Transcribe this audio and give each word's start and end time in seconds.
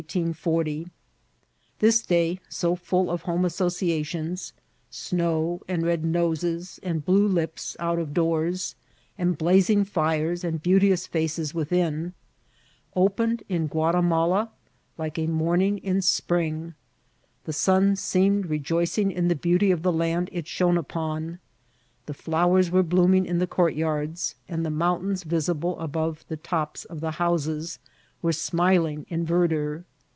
This 1.77 2.01
day, 2.03 2.39
so 2.49 2.75
full 2.75 3.11
of 3.11 3.21
home 3.21 3.45
asso 3.45 3.69
ciations— 3.69 4.51
snow, 4.89 5.61
and 5.67 5.83
red 5.83 6.03
noses, 6.03 6.79
and 6.81 7.05
blue 7.05 7.27
lips 7.27 7.77
out 7.79 7.99
of 7.99 8.11
doors, 8.11 8.73
and 9.19 9.37
blazing 9.37 9.83
fires 9.85 10.43
and 10.43 10.59
beauteous 10.59 11.07
£aces 11.07 11.53
within— 11.53 12.15
qpened 12.97 13.43
in 13.47 13.67
Guatimala 13.69 14.49
like 14.97 15.19
a 15.19 15.27
morning 15.27 15.77
in 15.77 16.01
spring. 16.01 16.73
The 17.43 17.53
sun 17.53 17.95
seemed 17.95 18.47
rejoicing 18.47 19.11
in 19.11 19.27
the 19.27 19.35
beauty 19.35 19.69
of 19.69 19.83
the 19.83 19.93
land 19.93 20.29
it 20.33 20.47
shone 20.47 20.79
upon. 20.79 21.37
The 22.07 22.15
flowers 22.15 22.71
were 22.71 22.81
blooming 22.81 23.27
in 23.27 23.37
the 23.37 23.45
courtyards, 23.45 24.33
and 24.49 24.65
the 24.65 24.71
mountains, 24.71 25.21
visible 25.21 25.79
above 25.79 26.25
the 26.27 26.37
tops 26.37 26.85
of 26.85 27.01
the 27.01 27.11
houses, 27.11 27.77
were 28.23 28.33
smiling 28.33 29.05
in 29.09 29.25
verdure. 29.27 29.83